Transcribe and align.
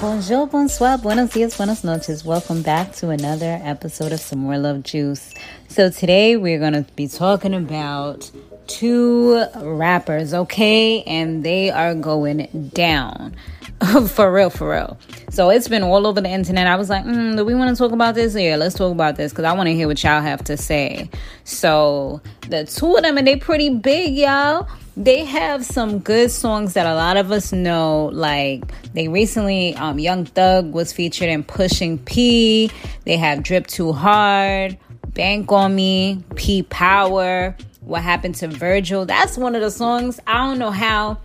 Bonjour, 0.00 0.46
bonsoir, 0.46 0.96
buenos 0.98 1.30
dias, 1.30 1.56
buenas 1.56 1.82
noches. 1.82 2.24
Welcome 2.24 2.62
back 2.62 2.92
to 2.98 3.08
another 3.08 3.58
episode 3.64 4.12
of 4.12 4.20
Some 4.20 4.38
More 4.38 4.56
Love 4.56 4.84
Juice. 4.84 5.34
So 5.66 5.90
today 5.90 6.36
we're 6.36 6.60
going 6.60 6.74
to 6.74 6.86
be 6.94 7.08
talking 7.08 7.52
about 7.52 8.30
two 8.68 9.44
rappers, 9.56 10.32
okay? 10.32 11.02
And 11.02 11.44
they 11.44 11.70
are 11.70 11.96
going 11.96 12.70
down. 12.72 13.34
for 14.08 14.32
real, 14.32 14.50
for 14.50 14.70
real. 14.70 14.98
So 15.30 15.50
it's 15.50 15.66
been 15.66 15.82
all 15.82 16.06
over 16.06 16.20
the 16.20 16.30
internet. 16.30 16.68
I 16.68 16.76
was 16.76 16.88
like, 16.88 17.04
mm, 17.04 17.36
do 17.36 17.44
we 17.44 17.56
want 17.56 17.76
to 17.76 17.82
talk 17.82 17.90
about 17.90 18.14
this? 18.14 18.36
Yeah, 18.36 18.54
let's 18.54 18.76
talk 18.76 18.92
about 18.92 19.16
this 19.16 19.32
because 19.32 19.46
I 19.46 19.52
want 19.52 19.66
to 19.66 19.74
hear 19.74 19.88
what 19.88 20.00
y'all 20.04 20.22
have 20.22 20.44
to 20.44 20.56
say. 20.56 21.10
So 21.42 22.20
the 22.48 22.64
two 22.66 22.94
of 22.94 23.02
them, 23.02 23.18
and 23.18 23.26
they 23.26 23.34
pretty 23.34 23.70
big, 23.70 24.14
y'all 24.14 24.68
they 24.98 25.24
have 25.24 25.64
some 25.64 26.00
good 26.00 26.28
songs 26.28 26.74
that 26.74 26.84
a 26.84 26.94
lot 26.94 27.16
of 27.16 27.30
us 27.30 27.52
know. 27.52 28.06
Like 28.12 28.64
they 28.92 29.06
recently, 29.06 29.74
um, 29.76 30.00
Young 30.00 30.24
Thug 30.24 30.72
was 30.72 30.92
featured 30.92 31.28
in 31.28 31.44
Pushing 31.44 31.98
P. 31.98 32.70
They 33.04 33.16
have 33.16 33.44
Drip 33.44 33.68
Too 33.68 33.92
Hard, 33.92 34.76
Bank 35.14 35.52
on 35.52 35.76
Me, 35.76 36.22
P 36.34 36.64
Power. 36.64 37.56
What 37.80 38.02
happened 38.02 38.34
to 38.36 38.48
Virgil? 38.48 39.06
That's 39.06 39.38
one 39.38 39.54
of 39.54 39.62
the 39.62 39.70
songs. 39.70 40.18
I 40.26 40.44
don't 40.46 40.58
know 40.58 40.72
how. 40.72 41.18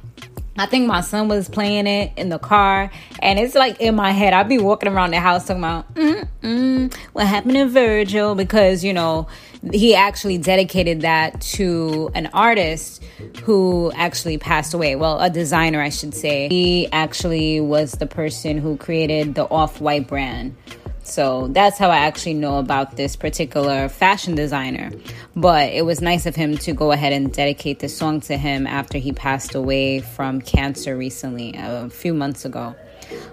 I 0.57 0.67
think 0.67 0.87
my 0.87 1.01
son 1.01 1.27
was 1.27 1.49
playing 1.49 1.87
it 1.87 2.11
in 2.15 2.29
the 2.29 2.37
car, 2.37 2.91
and 3.19 3.39
it's 3.39 3.55
like 3.55 3.81
in 3.81 3.95
my 3.95 4.11
head. 4.11 4.33
I'd 4.33 4.47
be 4.47 4.59
walking 4.59 4.87
around 4.89 5.11
the 5.11 5.19
house 5.19 5.47
talking 5.47 5.63
about, 5.63 5.93
mm 5.95 6.93
what 7.13 7.25
happened 7.27 7.55
to 7.55 7.67
Virgil? 7.67 8.35
Because, 8.35 8.83
you 8.83 8.93
know, 8.93 9.27
he 9.71 9.95
actually 9.95 10.37
dedicated 10.37 11.01
that 11.01 11.39
to 11.41 12.11
an 12.13 12.27
artist 12.33 13.03
who 13.43 13.91
actually 13.95 14.37
passed 14.37 14.73
away. 14.73 14.95
Well, 14.95 15.19
a 15.19 15.29
designer, 15.29 15.81
I 15.81 15.89
should 15.89 16.13
say. 16.13 16.49
He 16.49 16.91
actually 16.91 17.61
was 17.61 17.93
the 17.93 18.05
person 18.05 18.57
who 18.57 18.77
created 18.77 19.35
the 19.35 19.45
Off 19.45 19.79
White 19.79 20.07
brand. 20.07 20.55
So 21.03 21.47
that's 21.49 21.77
how 21.77 21.89
I 21.89 21.97
actually 21.97 22.33
know 22.35 22.57
about 22.57 22.95
this 22.95 23.15
particular 23.15 23.89
fashion 23.89 24.35
designer. 24.35 24.91
But 25.35 25.73
it 25.73 25.85
was 25.85 26.01
nice 26.01 26.25
of 26.25 26.35
him 26.35 26.57
to 26.59 26.73
go 26.73 26.91
ahead 26.91 27.13
and 27.13 27.31
dedicate 27.31 27.79
this 27.79 27.95
song 27.95 28.21
to 28.21 28.37
him 28.37 28.65
after 28.65 28.97
he 28.97 29.11
passed 29.11 29.53
away 29.53 29.99
from 29.99 30.41
cancer 30.41 30.97
recently, 30.97 31.53
a 31.57 31.89
few 31.89 32.13
months 32.13 32.45
ago. 32.45 32.75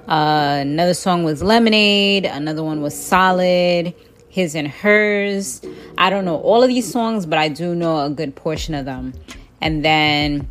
Uh, 0.09 0.59
another 0.61 0.95
song 0.95 1.25
was 1.25 1.43
Lemonade, 1.43 2.27
another 2.27 2.63
one 2.63 2.83
was 2.83 2.95
Solid 2.95 3.95
his 4.31 4.55
and 4.55 4.69
hers. 4.69 5.61
I 5.99 6.09
don't 6.09 6.25
know 6.25 6.37
all 6.37 6.63
of 6.63 6.69
these 6.69 6.91
songs, 6.91 7.27
but 7.27 7.39
I 7.39 7.49
do 7.49 7.75
know 7.75 8.07
a 8.07 8.11
good 8.11 8.35
portion 8.35 8.75
of 8.75 8.87
them. 8.87 9.13
And 9.61 9.85
then 9.85 10.49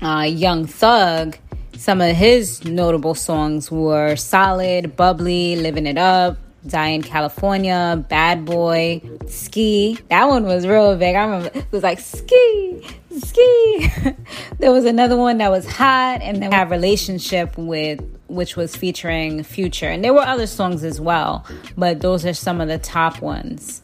uh, 0.00 0.26
Young 0.28 0.66
Thug, 0.66 1.36
some 1.76 2.00
of 2.00 2.14
his 2.14 2.64
notable 2.64 3.14
songs 3.14 3.70
were 3.70 4.14
Solid, 4.14 4.94
Bubbly, 4.94 5.56
Living 5.56 5.86
It 5.86 5.98
Up, 5.98 6.36
Die 6.66 6.88
in 6.88 7.02
California, 7.02 8.04
Bad 8.08 8.44
Boy, 8.44 9.02
Ski. 9.28 9.98
That 10.08 10.28
one 10.28 10.44
was 10.44 10.66
real 10.66 10.96
big. 10.96 11.14
I 11.14 11.24
remember 11.24 11.50
it 11.58 11.70
was 11.70 11.82
like 11.82 12.00
Ski, 12.00 12.86
Ski. 13.18 13.90
there 14.58 14.72
was 14.72 14.84
another 14.84 15.16
one 15.16 15.38
that 15.38 15.50
was 15.50 15.66
hot, 15.66 16.22
and 16.22 16.42
then 16.42 16.50
we 16.50 16.56
have 16.56 16.70
Relationship 16.70 17.56
with 17.58 18.00
which 18.28 18.56
was 18.56 18.74
featuring 18.74 19.42
Future. 19.42 19.86
And 19.88 20.02
there 20.02 20.14
were 20.14 20.22
other 20.22 20.46
songs 20.46 20.84
as 20.84 21.00
well, 21.00 21.46
but 21.76 22.00
those 22.00 22.24
are 22.24 22.34
some 22.34 22.60
of 22.60 22.68
the 22.68 22.78
top 22.78 23.20
ones. 23.20 23.82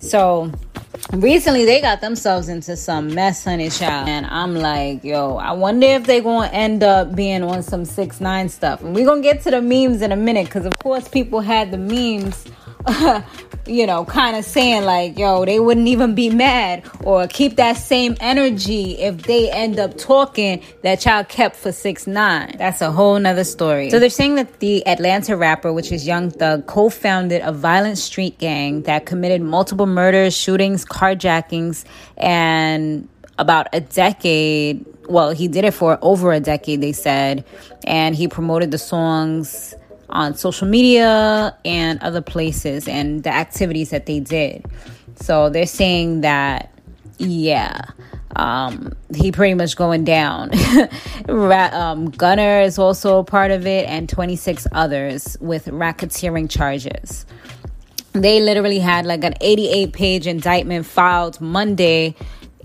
So 0.00 0.50
recently 1.12 1.64
they 1.64 1.80
got 1.80 2.00
themselves 2.00 2.48
into 2.48 2.76
some 2.76 3.14
mess, 3.14 3.44
honey 3.44 3.70
child. 3.70 4.08
And 4.08 4.26
I'm 4.26 4.54
like, 4.54 5.04
yo, 5.04 5.36
I 5.36 5.52
wonder 5.52 5.86
if 5.86 6.04
they 6.04 6.20
gonna 6.20 6.48
end 6.48 6.82
up 6.82 7.14
being 7.14 7.42
on 7.42 7.62
some 7.62 7.84
six 7.84 8.20
nine 8.20 8.48
stuff. 8.48 8.82
And 8.82 8.94
we're 8.94 9.06
gonna 9.06 9.22
get 9.22 9.42
to 9.42 9.50
the 9.50 9.60
memes 9.60 10.02
in 10.02 10.12
a 10.12 10.16
minute, 10.16 10.46
because 10.46 10.66
of 10.66 10.78
course 10.78 11.08
people 11.08 11.40
had 11.40 11.70
the 11.70 11.78
memes 11.78 12.44
you 13.66 13.86
know, 13.86 14.04
kind 14.04 14.36
of 14.36 14.44
saying 14.44 14.84
like, 14.84 15.18
yo, 15.18 15.44
they 15.44 15.58
wouldn't 15.58 15.88
even 15.88 16.14
be 16.14 16.30
mad 16.30 16.84
or 17.02 17.26
keep 17.26 17.56
that 17.56 17.76
same 17.76 18.16
energy 18.20 18.98
if 18.98 19.22
they 19.22 19.50
end 19.50 19.78
up 19.78 19.96
talking 19.96 20.62
that 20.82 21.04
y'all 21.04 21.24
kept 21.24 21.56
for 21.56 21.72
six 21.72 22.06
nine. 22.06 22.54
That's 22.58 22.80
a 22.80 22.90
whole 22.90 23.18
nother 23.18 23.44
story. 23.44 23.90
So 23.90 23.98
they're 23.98 24.10
saying 24.10 24.34
that 24.36 24.60
the 24.60 24.86
Atlanta 24.86 25.36
rapper, 25.36 25.72
which 25.72 25.92
is 25.92 26.06
Young 26.06 26.30
Thug, 26.30 26.66
co-founded 26.66 27.42
a 27.42 27.52
violent 27.52 27.98
street 27.98 28.38
gang 28.38 28.82
that 28.82 29.06
committed 29.06 29.40
multiple 29.40 29.86
murders, 29.86 30.36
shootings, 30.36 30.84
carjackings, 30.84 31.84
and 32.16 33.08
about 33.38 33.68
a 33.72 33.80
decade. 33.80 34.84
Well, 35.08 35.32
he 35.32 35.48
did 35.48 35.64
it 35.64 35.72
for 35.72 35.98
over 36.02 36.32
a 36.32 36.40
decade, 36.40 36.80
they 36.80 36.92
said, 36.92 37.44
and 37.86 38.14
he 38.14 38.28
promoted 38.28 38.70
the 38.70 38.78
songs 38.78 39.74
on 40.10 40.34
social 40.34 40.68
media 40.68 41.56
and 41.64 42.00
other 42.02 42.20
places 42.20 42.86
and 42.88 43.22
the 43.22 43.30
activities 43.30 43.90
that 43.90 44.06
they 44.06 44.20
did. 44.20 44.64
So 45.16 45.48
they're 45.50 45.66
saying 45.66 46.22
that, 46.22 46.72
yeah, 47.18 47.86
um, 48.36 48.92
he 49.14 49.32
pretty 49.32 49.54
much 49.54 49.76
going 49.76 50.04
down. 50.04 50.50
um, 51.28 52.10
Gunna 52.10 52.62
is 52.62 52.78
also 52.78 53.18
a 53.18 53.24
part 53.24 53.50
of 53.50 53.66
it, 53.66 53.88
and 53.88 54.08
26 54.08 54.66
others 54.72 55.36
with 55.40 55.66
racketeering 55.66 56.50
charges. 56.50 57.26
They 58.12 58.40
literally 58.40 58.78
had 58.78 59.06
like 59.06 59.24
an 59.24 59.34
88 59.40 59.92
page 59.92 60.26
indictment 60.26 60.86
filed 60.86 61.40
Monday 61.40 62.14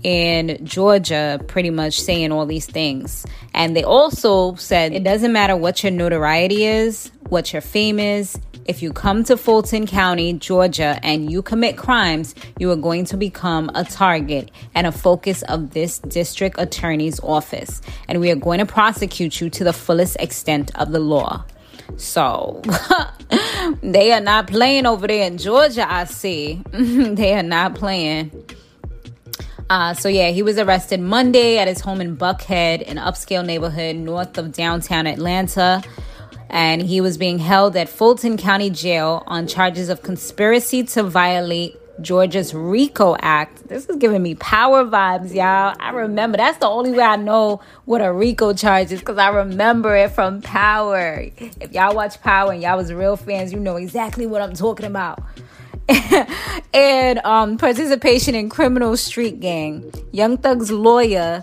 in 0.02 0.64
Georgia 0.64 1.40
pretty 1.46 1.70
much 1.70 2.00
saying 2.00 2.32
all 2.32 2.46
these 2.46 2.66
things. 2.66 3.26
And 3.54 3.76
they 3.76 3.84
also 3.84 4.54
said 4.54 4.92
it 4.92 5.04
doesn't 5.04 5.32
matter 5.32 5.56
what 5.56 5.82
your 5.82 5.92
notoriety 5.92 6.64
is, 6.64 7.10
what 7.28 7.52
your 7.52 7.62
fame 7.62 7.98
is. 7.98 8.38
If 8.66 8.82
you 8.82 8.92
come 8.92 9.24
to 9.24 9.36
Fulton 9.36 9.86
County, 9.86 10.34
Georgia, 10.34 11.00
and 11.02 11.30
you 11.30 11.42
commit 11.42 11.76
crimes, 11.76 12.34
you 12.58 12.70
are 12.70 12.76
going 12.76 13.04
to 13.06 13.16
become 13.16 13.70
a 13.74 13.84
target 13.84 14.50
and 14.74 14.86
a 14.86 14.92
focus 14.92 15.42
of 15.42 15.70
this 15.70 15.98
district 15.98 16.56
attorney's 16.58 17.18
office. 17.20 17.80
And 18.06 18.20
we 18.20 18.30
are 18.30 18.36
going 18.36 18.58
to 18.58 18.66
prosecute 18.66 19.40
you 19.40 19.50
to 19.50 19.64
the 19.64 19.72
fullest 19.72 20.16
extent 20.20 20.70
of 20.78 20.92
the 20.92 21.00
law. 21.00 21.44
So 21.96 22.62
they 23.82 24.12
are 24.12 24.20
not 24.20 24.46
playing 24.46 24.86
over 24.86 25.06
there 25.06 25.26
in 25.26 25.38
Georgia, 25.38 25.90
I 25.90 26.04
see. 26.04 26.62
they 26.72 27.34
are 27.34 27.42
not 27.42 27.74
playing. 27.74 28.30
Uh, 29.70 29.94
so 29.94 30.08
yeah, 30.08 30.30
he 30.30 30.42
was 30.42 30.58
arrested 30.58 30.98
Monday 30.98 31.56
at 31.56 31.68
his 31.68 31.80
home 31.80 32.00
in 32.00 32.16
Buckhead, 32.16 32.82
an 32.90 32.96
upscale 32.96 33.46
neighborhood 33.46 33.94
north 33.94 34.36
of 34.36 34.52
downtown 34.52 35.06
Atlanta. 35.06 35.80
And 36.48 36.82
he 36.82 37.00
was 37.00 37.16
being 37.16 37.38
held 37.38 37.76
at 37.76 37.88
Fulton 37.88 38.36
County 38.36 38.70
Jail 38.70 39.22
on 39.28 39.46
charges 39.46 39.88
of 39.88 40.02
conspiracy 40.02 40.82
to 40.82 41.04
violate 41.04 41.76
Georgia's 42.02 42.52
RICO 42.52 43.14
Act. 43.20 43.68
This 43.68 43.88
is 43.88 43.94
giving 43.98 44.24
me 44.24 44.34
power 44.34 44.84
vibes, 44.84 45.32
y'all. 45.32 45.76
I 45.78 45.90
remember 45.90 46.38
that's 46.38 46.58
the 46.58 46.66
only 46.66 46.90
way 46.90 47.04
I 47.04 47.14
know 47.14 47.60
what 47.84 48.00
a 48.00 48.12
RICO 48.12 48.54
charge 48.54 48.90
is 48.90 48.98
because 48.98 49.18
I 49.18 49.28
remember 49.28 49.94
it 49.94 50.10
from 50.10 50.42
Power. 50.42 51.26
If 51.60 51.70
y'all 51.70 51.94
watch 51.94 52.20
Power 52.22 52.50
and 52.50 52.60
y'all 52.60 52.76
was 52.76 52.92
real 52.92 53.16
fans, 53.16 53.52
you 53.52 53.60
know 53.60 53.76
exactly 53.76 54.26
what 54.26 54.42
I'm 54.42 54.54
talking 54.54 54.86
about. 54.86 55.22
and 56.74 57.18
um, 57.24 57.58
participation 57.58 58.34
in 58.34 58.48
criminal 58.48 58.96
street 58.96 59.40
gang. 59.40 59.92
Young 60.12 60.38
Thug's 60.38 60.70
lawyer 60.70 61.42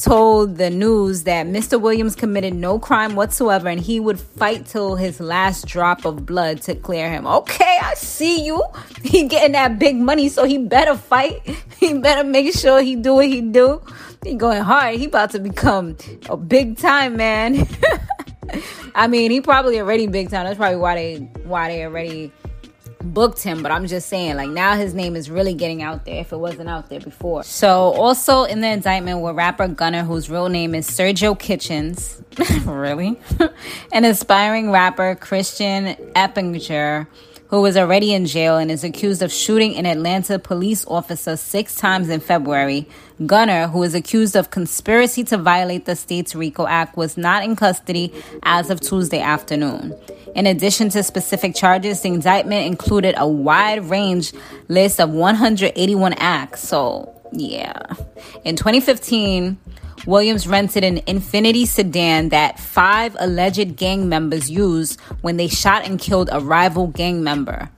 told 0.00 0.56
the 0.56 0.70
news 0.70 1.24
that 1.24 1.46
Mr. 1.46 1.80
Williams 1.80 2.14
committed 2.14 2.54
no 2.54 2.78
crime 2.78 3.16
whatsoever 3.16 3.68
and 3.68 3.80
he 3.80 4.00
would 4.00 4.18
fight 4.18 4.64
till 4.66 4.96
his 4.96 5.20
last 5.20 5.66
drop 5.66 6.04
of 6.04 6.24
blood 6.24 6.62
to 6.62 6.74
clear 6.74 7.10
him. 7.10 7.26
Okay, 7.26 7.78
I 7.82 7.94
see 7.94 8.44
you. 8.44 8.62
He 9.02 9.26
getting 9.26 9.52
that 9.52 9.78
big 9.78 9.96
money, 9.96 10.28
so 10.28 10.44
he 10.44 10.58
better 10.58 10.96
fight. 10.96 11.40
He 11.80 11.94
better 11.94 12.24
make 12.24 12.52
sure 12.54 12.82
he 12.82 12.94
do 12.94 13.14
what 13.14 13.26
he 13.26 13.40
do. 13.40 13.82
He 14.22 14.34
going 14.34 14.62
hard. 14.62 14.96
He 14.96 15.06
about 15.06 15.30
to 15.30 15.38
become 15.38 15.96
a 16.28 16.36
big 16.36 16.76
time 16.76 17.16
man. 17.16 17.66
I 18.94 19.08
mean, 19.08 19.30
he 19.30 19.40
probably 19.40 19.80
already 19.80 20.06
big 20.06 20.28
time. 20.28 20.44
That's 20.44 20.58
probably 20.58 20.76
why 20.76 20.94
they 20.96 21.16
why 21.44 21.68
they 21.68 21.84
already 21.86 22.32
booked 23.02 23.42
him, 23.42 23.62
but 23.62 23.72
I'm 23.72 23.86
just 23.86 24.08
saying, 24.08 24.36
like, 24.36 24.50
now 24.50 24.76
his 24.76 24.94
name 24.94 25.16
is 25.16 25.30
really 25.30 25.54
getting 25.54 25.82
out 25.82 26.04
there 26.04 26.20
if 26.20 26.32
it 26.32 26.38
wasn't 26.38 26.68
out 26.68 26.88
there 26.88 27.00
before. 27.00 27.42
So, 27.44 27.92
also 27.92 28.44
in 28.44 28.60
the 28.60 28.68
indictment 28.68 29.20
were 29.20 29.32
rapper 29.32 29.68
Gunna, 29.68 30.04
whose 30.04 30.30
real 30.30 30.48
name 30.48 30.74
is 30.74 30.88
Sergio 30.88 31.38
Kitchens. 31.38 32.22
really? 32.64 33.18
An 33.92 34.04
aspiring 34.04 34.70
rapper, 34.70 35.14
Christian 35.14 35.94
Eppinger 36.14 37.06
who 37.50 37.60
was 37.60 37.76
already 37.76 38.14
in 38.14 38.26
jail 38.26 38.58
and 38.58 38.70
is 38.70 38.84
accused 38.84 39.22
of 39.22 39.32
shooting 39.32 39.74
an 39.76 39.84
Atlanta 39.84 40.38
police 40.38 40.86
officer 40.86 41.36
six 41.36 41.74
times 41.74 42.08
in 42.08 42.20
February. 42.20 42.88
Gunna, 43.26 43.66
who 43.66 43.82
is 43.82 43.92
accused 43.92 44.36
of 44.36 44.50
conspiracy 44.50 45.24
to 45.24 45.36
violate 45.36 45.84
the 45.84 45.96
state's 45.96 46.36
RICO 46.36 46.68
Act, 46.68 46.96
was 46.96 47.16
not 47.16 47.42
in 47.42 47.56
custody 47.56 48.14
as 48.44 48.70
of 48.70 48.80
Tuesday 48.80 49.20
afternoon. 49.20 49.98
In 50.34 50.46
addition 50.46 50.88
to 50.90 51.02
specific 51.02 51.54
charges, 51.54 52.02
the 52.02 52.08
indictment 52.08 52.66
included 52.66 53.14
a 53.18 53.26
wide 53.26 53.84
range 53.90 54.32
list 54.68 55.00
of 55.00 55.10
181 55.10 56.12
acts. 56.14 56.60
So, 56.60 57.14
yeah. 57.32 57.82
In 58.44 58.56
2015, 58.56 59.58
Williams 60.06 60.46
rented 60.46 60.84
an 60.84 60.98
Infiniti 61.00 61.66
sedan 61.66 62.30
that 62.30 62.58
five 62.58 63.16
alleged 63.18 63.76
gang 63.76 64.08
members 64.08 64.50
used 64.50 64.98
when 65.20 65.36
they 65.36 65.48
shot 65.48 65.84
and 65.84 65.98
killed 65.98 66.30
a 66.32 66.40
rival 66.40 66.86
gang 66.86 67.22
member. 67.22 67.70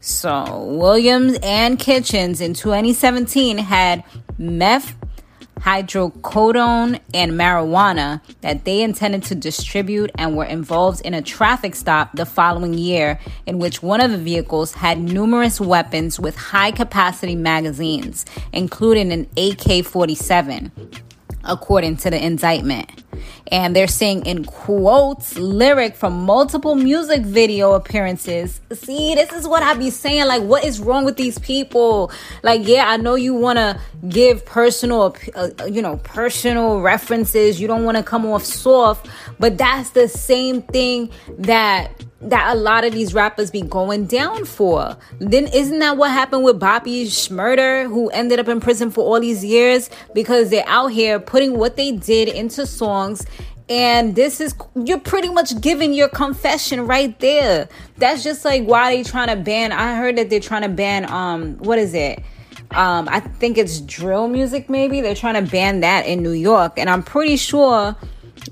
So, 0.00 0.64
Williams 0.64 1.38
and 1.42 1.78
Kitchens 1.78 2.40
in 2.40 2.54
2017 2.54 3.58
had 3.58 4.04
meth, 4.38 4.96
hydrocodone, 5.60 7.00
and 7.14 7.32
marijuana 7.32 8.20
that 8.40 8.64
they 8.64 8.82
intended 8.82 9.22
to 9.24 9.34
distribute 9.34 10.10
and 10.16 10.36
were 10.36 10.44
involved 10.44 11.00
in 11.02 11.14
a 11.14 11.22
traffic 11.22 11.74
stop 11.74 12.12
the 12.14 12.26
following 12.26 12.74
year 12.74 13.18
in 13.46 13.58
which 13.58 13.82
one 13.82 14.00
of 14.00 14.10
the 14.10 14.18
vehicles 14.18 14.72
had 14.72 14.98
numerous 14.98 15.60
weapons 15.60 16.20
with 16.20 16.36
high 16.36 16.70
capacity 16.70 17.34
magazines, 17.34 18.24
including 18.52 19.12
an 19.12 19.28
AK 19.36 19.84
47 19.84 20.70
according 21.48 21.96
to 21.98 22.10
the 22.10 22.24
indictment. 22.24 22.90
And 23.50 23.74
they're 23.74 23.88
saying 23.88 24.26
in 24.26 24.44
quotes, 24.44 25.36
lyric 25.38 25.96
from 25.96 26.24
multiple 26.24 26.74
music 26.74 27.22
video 27.22 27.72
appearances. 27.72 28.60
See, 28.72 29.14
this 29.14 29.32
is 29.32 29.48
what 29.48 29.62
I 29.62 29.74
be 29.74 29.90
saying. 29.90 30.26
Like, 30.26 30.42
what 30.42 30.64
is 30.64 30.80
wrong 30.80 31.04
with 31.04 31.16
these 31.16 31.38
people? 31.38 32.12
Like, 32.42 32.66
yeah, 32.66 32.88
I 32.88 32.98
know 32.98 33.14
you 33.14 33.34
want 33.34 33.58
to 33.58 33.80
give 34.08 34.44
personal, 34.44 35.16
uh, 35.34 35.48
you 35.66 35.80
know, 35.80 35.96
personal 36.04 36.80
references. 36.80 37.60
You 37.60 37.66
don't 37.66 37.84
want 37.84 37.96
to 37.96 38.02
come 38.02 38.26
off 38.26 38.44
soft, 38.44 39.08
but 39.38 39.56
that's 39.56 39.90
the 39.90 40.08
same 40.08 40.62
thing 40.62 41.10
that 41.38 42.04
that 42.20 42.56
a 42.56 42.58
lot 42.58 42.84
of 42.84 42.92
these 42.92 43.14
rappers 43.14 43.50
be 43.50 43.62
going 43.62 44.06
down 44.06 44.44
for. 44.44 44.96
Then 45.20 45.46
isn't 45.48 45.78
that 45.78 45.96
what 45.96 46.10
happened 46.10 46.44
with 46.44 46.58
Bobby 46.58 47.04
Shmurda, 47.06 47.86
who 47.86 48.08
ended 48.10 48.40
up 48.40 48.48
in 48.48 48.60
prison 48.60 48.90
for 48.90 49.04
all 49.04 49.20
these 49.20 49.44
years? 49.44 49.88
Because 50.14 50.50
they're 50.50 50.66
out 50.66 50.88
here 50.88 51.20
putting 51.20 51.58
what 51.58 51.76
they 51.76 51.92
did 51.92 52.28
into 52.28 52.66
songs 52.66 53.24
and 53.68 54.16
this 54.16 54.40
is 54.40 54.54
you're 54.74 54.98
pretty 54.98 55.28
much 55.28 55.60
giving 55.60 55.92
your 55.92 56.08
confession 56.08 56.86
right 56.86 57.18
there. 57.20 57.68
That's 57.98 58.24
just 58.24 58.44
like 58.44 58.64
why 58.64 58.96
they 58.96 59.02
trying 59.02 59.28
to 59.28 59.36
ban 59.36 59.72
i 59.72 59.96
heard 59.96 60.16
that 60.16 60.30
they're 60.30 60.40
trying 60.40 60.62
to 60.62 60.68
ban 60.68 61.10
um 61.10 61.58
what 61.58 61.78
is 61.78 61.94
it? 61.94 62.20
Um 62.70 63.08
i 63.10 63.20
think 63.20 63.58
it's 63.58 63.80
drill 63.80 64.28
music 64.28 64.70
maybe? 64.70 65.00
They're 65.00 65.14
trying 65.14 65.44
to 65.44 65.50
ban 65.50 65.80
that 65.80 66.06
in 66.06 66.22
new 66.22 66.32
york 66.32 66.78
and 66.78 66.88
i'm 66.88 67.02
pretty 67.02 67.36
sure 67.36 67.94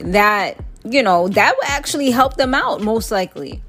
that 0.00 0.58
you 0.90 1.02
know, 1.02 1.28
that 1.28 1.56
would 1.56 1.68
actually 1.68 2.10
help 2.10 2.36
them 2.36 2.54
out 2.54 2.80
most 2.80 3.10
likely. 3.10 3.62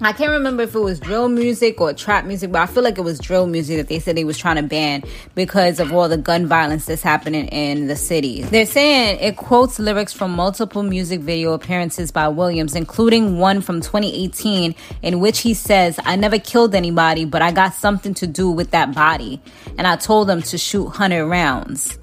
I 0.00 0.12
can't 0.12 0.30
remember 0.30 0.64
if 0.64 0.74
it 0.74 0.80
was 0.80 0.98
drill 0.98 1.28
music 1.28 1.80
or 1.80 1.92
trap 1.92 2.24
music, 2.24 2.50
but 2.50 2.60
I 2.60 2.66
feel 2.66 2.82
like 2.82 2.98
it 2.98 3.02
was 3.02 3.20
drill 3.20 3.46
music 3.46 3.76
that 3.76 3.86
they 3.86 4.00
said 4.00 4.16
they 4.16 4.24
was 4.24 4.36
trying 4.36 4.56
to 4.56 4.62
ban 4.62 5.04
because 5.36 5.78
of 5.78 5.92
all 5.92 6.08
the 6.08 6.16
gun 6.16 6.46
violence 6.46 6.86
that's 6.86 7.02
happening 7.02 7.46
in 7.48 7.86
the 7.86 7.94
city. 7.94 8.42
They're 8.42 8.66
saying 8.66 9.20
it 9.20 9.36
quotes 9.36 9.78
lyrics 9.78 10.12
from 10.12 10.32
multiple 10.32 10.82
music 10.82 11.20
video 11.20 11.52
appearances 11.52 12.10
by 12.10 12.26
Williams, 12.26 12.74
including 12.74 13.38
one 13.38 13.60
from 13.60 13.80
2018 13.80 14.74
in 15.02 15.20
which 15.20 15.40
he 15.40 15.54
says, 15.54 16.00
I 16.04 16.16
never 16.16 16.38
killed 16.38 16.74
anybody, 16.74 17.24
but 17.24 17.40
I 17.40 17.52
got 17.52 17.74
something 17.74 18.14
to 18.14 18.26
do 18.26 18.50
with 18.50 18.72
that 18.72 18.92
body. 18.92 19.40
And 19.78 19.86
I 19.86 19.94
told 19.94 20.28
them 20.28 20.42
to 20.42 20.58
shoot 20.58 20.84
100 20.84 21.26
rounds. 21.26 21.98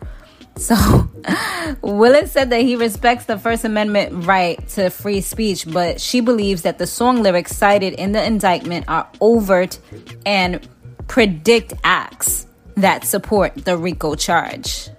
So, 0.59 1.09
Willis 1.81 2.33
said 2.33 2.49
that 2.49 2.61
he 2.61 2.75
respects 2.75 3.25
the 3.25 3.37
First 3.37 3.63
Amendment 3.63 4.25
right 4.25 4.65
to 4.69 4.89
free 4.89 5.21
speech, 5.21 5.65
but 5.65 6.01
she 6.01 6.19
believes 6.19 6.63
that 6.63 6.77
the 6.77 6.85
song 6.85 7.23
lyrics 7.23 7.55
cited 7.55 7.93
in 7.93 8.11
the 8.11 8.21
indictment 8.21 8.85
are 8.89 9.09
overt 9.21 9.79
and 10.25 10.67
predict 11.07 11.73
acts 11.85 12.45
that 12.75 13.05
support 13.05 13.55
the 13.55 13.77
RICO 13.77 14.15
charge. 14.15 14.89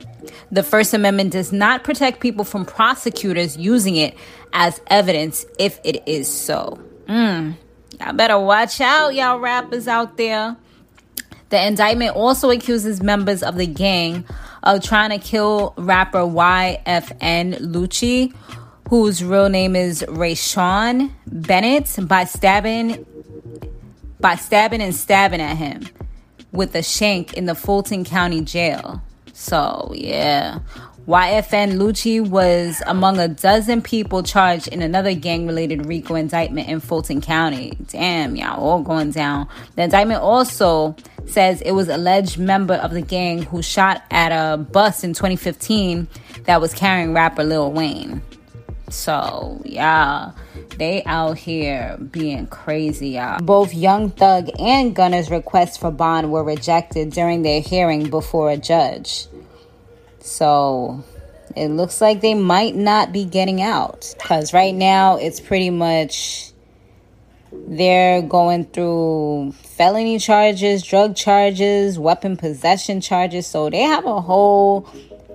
The 0.50 0.62
First 0.62 0.94
Amendment 0.94 1.32
does 1.32 1.52
not 1.52 1.84
protect 1.84 2.20
people 2.20 2.44
from 2.44 2.64
prosecutors 2.64 3.58
using 3.58 3.96
it 3.96 4.16
as 4.54 4.80
evidence 4.86 5.44
if 5.58 5.78
it 5.84 6.02
is 6.06 6.26
so. 6.26 6.80
Mm, 7.06 7.54
y'all 8.00 8.14
better 8.14 8.38
watch 8.38 8.80
out, 8.80 9.14
y'all 9.14 9.38
rappers 9.38 9.86
out 9.86 10.16
there. 10.16 10.56
The 11.50 11.66
indictment 11.66 12.16
also 12.16 12.48
accuses 12.50 13.02
members 13.02 13.42
of 13.42 13.56
the 13.56 13.66
gang 13.66 14.24
of 14.62 14.82
trying 14.82 15.10
to 15.10 15.18
kill 15.18 15.74
rapper 15.76 16.20
YFN 16.20 17.60
Lucci, 17.60 18.34
whose 18.88 19.22
real 19.22 19.48
name 19.48 19.76
is 19.76 20.04
Rayshawn 20.08 21.10
Bennett, 21.26 21.96
by 22.08 22.24
stabbing 22.24 23.06
by 24.18 24.34
stabbing 24.34 24.82
and 24.82 24.94
stabbing 24.94 25.40
at 25.40 25.56
him 25.56 25.86
with 26.52 26.74
a 26.74 26.82
shank 26.82 27.34
in 27.34 27.46
the 27.46 27.54
Fulton 27.54 28.04
County 28.04 28.42
Jail. 28.42 29.02
So 29.32 29.92
yeah. 29.94 30.58
YFN 31.06 31.78
Lucci 31.78 32.24
was 32.24 32.82
among 32.86 33.18
a 33.18 33.26
dozen 33.26 33.82
people 33.82 34.22
charged 34.22 34.68
in 34.68 34.82
another 34.82 35.14
gang 35.14 35.46
related 35.46 35.86
RICO 35.86 36.14
indictment 36.14 36.68
in 36.68 36.78
Fulton 36.78 37.20
County. 37.20 37.76
Damn, 37.88 38.36
y'all 38.36 38.60
all 38.60 38.82
going 38.82 39.10
down. 39.10 39.48
The 39.74 39.84
indictment 39.84 40.20
also 40.20 40.94
says 41.26 41.60
it 41.60 41.72
was 41.72 41.88
alleged 41.88 42.38
member 42.38 42.74
of 42.74 42.92
the 42.92 43.00
gang 43.00 43.42
who 43.42 43.62
shot 43.62 44.02
at 44.10 44.32
a 44.32 44.56
bus 44.56 45.04
in 45.04 45.12
2015 45.12 46.08
that 46.44 46.60
was 46.60 46.74
carrying 46.74 47.12
rapper 47.12 47.44
Lil 47.44 47.72
Wayne. 47.72 48.22
So, 48.90 49.62
yeah, 49.64 50.32
they 50.76 51.04
out 51.04 51.38
here 51.38 51.96
being 52.10 52.48
crazy, 52.48 53.10
y'all. 53.10 53.40
Both 53.40 53.72
Young 53.72 54.10
Thug 54.10 54.50
and 54.58 54.94
Gunna's 54.94 55.30
requests 55.30 55.76
for 55.76 55.90
bond 55.92 56.32
were 56.32 56.42
rejected 56.42 57.10
during 57.10 57.42
their 57.42 57.60
hearing 57.60 58.10
before 58.10 58.50
a 58.50 58.56
judge. 58.56 59.28
So, 60.18 61.04
it 61.56 61.68
looks 61.68 62.00
like 62.00 62.20
they 62.20 62.34
might 62.34 62.74
not 62.74 63.12
be 63.12 63.24
getting 63.24 63.62
out 63.62 64.14
because 64.18 64.52
right 64.52 64.74
now 64.74 65.16
it's 65.16 65.40
pretty 65.40 65.70
much 65.70 66.52
they're 67.52 68.22
going 68.22 68.64
through 68.66 69.52
felony 69.52 70.18
charges, 70.18 70.82
drug 70.82 71.16
charges, 71.16 71.98
weapon 71.98 72.36
possession 72.36 73.00
charges. 73.00 73.46
So 73.46 73.70
they 73.70 73.82
have 73.82 74.06
a 74.06 74.20
whole 74.20 74.82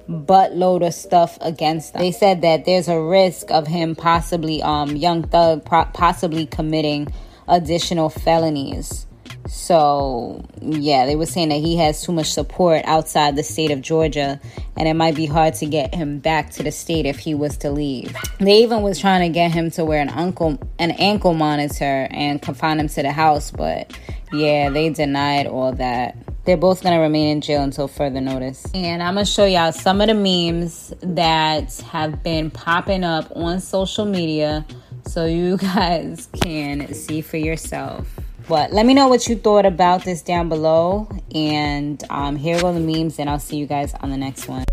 buttload 0.10 0.86
of 0.86 0.94
stuff 0.94 1.38
against 1.42 1.94
them. 1.94 2.02
They 2.02 2.12
said 2.12 2.42
that 2.42 2.66
there's 2.66 2.88
a 2.88 3.02
risk 3.02 3.52
of 3.52 3.68
him 3.68 3.96
possibly, 3.96 4.62
um, 4.62 4.96
Young 4.96 5.24
Thug 5.24 5.66
possibly 5.66 6.46
committing 6.46 7.08
additional 7.48 8.10
felonies. 8.10 9.08
So, 9.48 10.44
yeah, 10.60 11.06
they 11.06 11.16
were 11.16 11.28
saying 11.28 11.50
that 11.50 11.60
he 11.60 11.78
has 11.78 12.02
too 12.04 12.12
much 12.12 12.32
support 12.32 12.82
outside 12.86 13.36
the 13.36 13.44
state 13.44 13.72
of 13.72 13.82
Georgia, 13.82 14.40
and 14.76 14.88
it 14.88 14.96
might 14.96 15.16
be 15.16 15.28
hard 15.28 15.54
to 15.56 15.66
get 15.66 15.94
him 15.94 16.20
back 16.20 16.50
to 16.52 16.64
the 16.64 16.72
state 16.72 17.06
if 17.06 17.20
he 17.20 17.36
was 17.36 17.58
to 17.58 17.70
leave. 17.72 18.16
They 18.40 18.64
even 18.64 18.82
was 18.82 19.00
trying 19.00 19.32
to 19.32 19.34
get 19.34 19.52
him 19.52 19.70
to 19.72 19.86
wear 19.86 20.02
an 20.02 20.10
ankle 20.10 20.60
an 20.80 20.92
ankle 20.92 21.34
monitor 21.34 22.08
and 22.10 22.42
confine 22.42 22.80
him 22.80 22.88
to 22.90 23.02
the 23.04 23.12
house, 23.12 23.52
but 23.52 23.98
yeah, 24.34 24.70
they 24.70 24.90
denied 24.90 25.48
all 25.48 25.72
that. 25.74 26.18
They're 26.46 26.58
both 26.58 26.84
gonna 26.84 27.00
remain 27.00 27.28
in 27.28 27.42
jail 27.42 27.64
until 27.64 27.88
further 27.88 28.22
notice. 28.22 28.66
And 28.74 29.02
I'm 29.02 29.16
gonna 29.16 29.26
show 29.26 29.46
y'all 29.46 29.72
some 29.72 30.02
of 30.02 30.08
the 30.08 30.14
memes 30.14 30.94
that 31.02 31.80
have 31.92 32.24
been 32.24 32.52
popping 32.52 33.04
up 33.04 33.32
on 33.36 33.60
social 33.60 34.06
media 34.06 34.66
so 35.08 35.26
you 35.26 35.58
guys 35.76 36.28
can 36.42 36.94
see 36.94 37.22
for 37.22 37.38
yourself. 37.38 38.15
But 38.48 38.72
let 38.72 38.86
me 38.86 38.94
know 38.94 39.08
what 39.08 39.28
you 39.28 39.36
thought 39.36 39.66
about 39.66 40.04
this 40.04 40.22
down 40.22 40.50
below. 40.50 41.10
And 41.34 42.04
um, 42.10 42.36
here 42.36 42.60
go 42.60 42.74
the 42.74 42.80
memes, 42.80 43.18
and 43.20 43.30
I'll 43.30 43.40
see 43.40 43.58
you 43.58 43.66
guys 43.66 43.94
on 43.96 44.12
the 44.12 44.18
next 44.18 44.48
one. 44.48 44.66